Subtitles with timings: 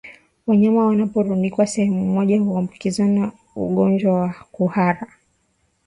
[0.47, 5.07] Wanyama wanaporundikwa sehemu moja huambukizana ugonjwa wa kuhara